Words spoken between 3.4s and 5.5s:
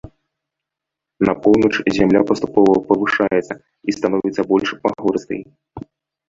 і становіцца больш пагорыстай.